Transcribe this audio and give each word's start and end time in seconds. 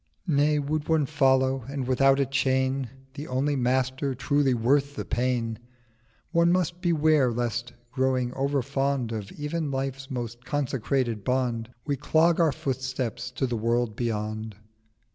940 0.25 0.35
'Nay, 0.53 0.57
would 0.57 0.89
one 0.89 1.05
follow, 1.05 1.63
and 1.69 1.85
without 1.85 2.19
a 2.19 2.25
Chain, 2.25 2.89
The 3.13 3.27
only 3.27 3.55
Master 3.55 4.15
truly 4.15 4.55
worth 4.55 4.95
the 4.95 5.05
Pain, 5.05 5.59
One 6.31 6.51
must 6.51 6.81
beware 6.81 7.31
lest, 7.31 7.73
growing 7.91 8.33
over 8.33 8.63
fond 8.63 9.11
Of 9.11 9.31
even 9.33 9.69
Life's 9.69 10.09
more 10.09 10.29
consecrated 10.43 11.23
Bond, 11.23 11.69
We 11.85 11.97
clog 11.97 12.39
our 12.39 12.51
Footsteps 12.51 13.29
to 13.33 13.45
the 13.45 13.55
World 13.55 13.95
beyond. 13.95 14.55